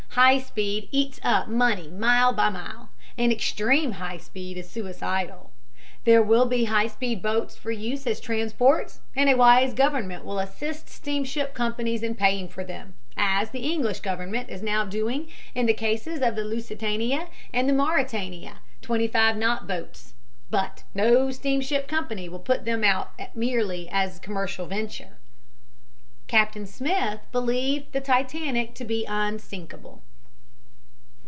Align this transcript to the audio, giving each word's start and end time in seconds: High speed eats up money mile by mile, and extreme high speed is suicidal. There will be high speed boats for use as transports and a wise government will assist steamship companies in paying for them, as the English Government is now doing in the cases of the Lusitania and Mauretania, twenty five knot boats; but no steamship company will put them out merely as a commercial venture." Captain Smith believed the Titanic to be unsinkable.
High 0.15 0.39
speed 0.39 0.89
eats 0.91 1.21
up 1.23 1.47
money 1.47 1.87
mile 1.87 2.33
by 2.33 2.49
mile, 2.49 2.89
and 3.17 3.31
extreme 3.31 3.93
high 3.93 4.17
speed 4.17 4.57
is 4.57 4.69
suicidal. 4.69 5.51
There 6.03 6.21
will 6.21 6.45
be 6.45 6.65
high 6.65 6.87
speed 6.87 7.21
boats 7.23 7.55
for 7.55 7.71
use 7.71 8.05
as 8.05 8.19
transports 8.19 8.99
and 9.15 9.29
a 9.29 9.37
wise 9.37 9.73
government 9.73 10.25
will 10.25 10.37
assist 10.39 10.89
steamship 10.89 11.53
companies 11.53 12.03
in 12.03 12.15
paying 12.15 12.49
for 12.49 12.65
them, 12.65 12.95
as 13.15 13.51
the 13.51 13.71
English 13.71 14.01
Government 14.01 14.49
is 14.49 14.61
now 14.61 14.83
doing 14.83 15.29
in 15.55 15.65
the 15.65 15.73
cases 15.73 16.19
of 16.21 16.35
the 16.35 16.43
Lusitania 16.43 17.29
and 17.53 17.69
Mauretania, 17.77 18.57
twenty 18.81 19.07
five 19.07 19.37
knot 19.37 19.65
boats; 19.65 20.13
but 20.49 20.83
no 20.93 21.31
steamship 21.31 21.87
company 21.87 22.27
will 22.27 22.37
put 22.39 22.65
them 22.65 22.83
out 22.83 23.11
merely 23.33 23.87
as 23.89 24.17
a 24.17 24.21
commercial 24.21 24.65
venture." 24.65 25.17
Captain 26.27 26.65
Smith 26.65 27.19
believed 27.33 27.91
the 27.91 27.99
Titanic 27.99 28.73
to 28.75 28.85
be 28.85 29.03
unsinkable. 29.05 30.01